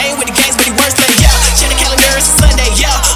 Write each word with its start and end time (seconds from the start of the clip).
Ain't 0.00 0.18
with 0.18 0.28
the 0.28 0.34
gangs, 0.34 0.56
but 0.56 0.64
he 0.64 0.72
works, 0.72 0.94
than, 0.94 1.08
yeah. 1.20 1.32
Check 1.58 1.70
the 1.70 1.76
calendar, 1.76 2.16
it's 2.16 2.28
a 2.28 2.36
Sunday, 2.40 2.70
yeah. 2.80 3.15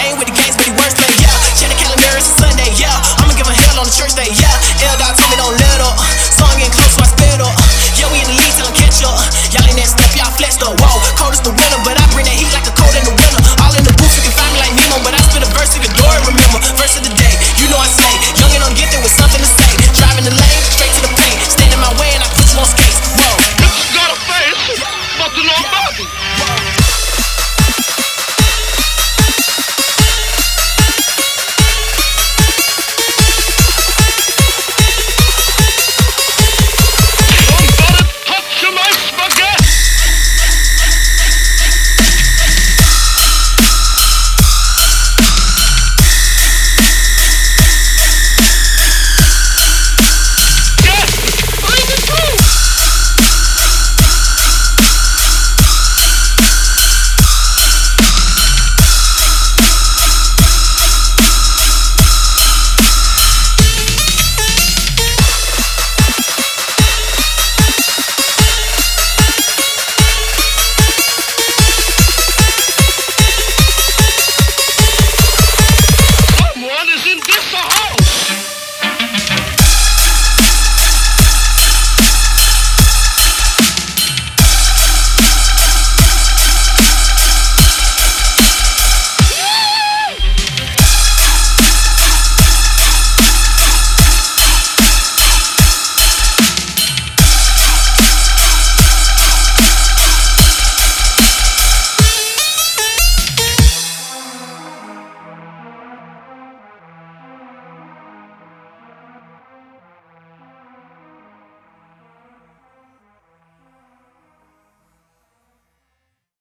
Ain't 0.00 0.18
with 0.18 0.28
the 0.28 0.34
games, 0.34 0.56
but 0.56 0.64
he 0.64 0.72
works, 0.72 0.94
but 0.94 1.08
yeah. 1.20 1.28
Check 1.58 1.68
the 1.68 1.76
calendar, 1.76 2.16
it's 2.16 2.28
a 2.28 2.40
Sunday. 2.40 2.65